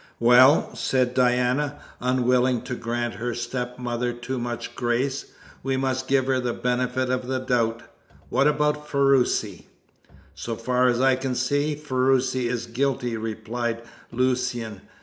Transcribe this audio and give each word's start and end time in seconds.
"Well," 0.19 0.75
said 0.75 1.13
Diana, 1.13 1.75
unwilling 1.99 2.63
to 2.63 2.73
grant 2.73 3.13
her 3.13 3.35
stepmother 3.35 4.13
too 4.13 4.39
much 4.39 4.73
grace, 4.73 5.27
"we 5.61 5.77
must 5.77 6.07
give 6.07 6.25
her 6.25 6.39
the 6.39 6.53
benefit 6.53 7.11
of 7.11 7.27
the 7.27 7.37
doubt. 7.37 7.83
What 8.29 8.47
about 8.47 8.87
Ferruci?" 8.89 9.67
"So 10.33 10.55
far 10.55 10.87
as 10.87 10.99
I 10.99 11.15
can 11.15 11.35
see, 11.35 11.75
Ferruci 11.75 12.47
is 12.47 12.65
guilty," 12.65 13.15
replied 13.15 13.83
Lucian. 14.11 14.81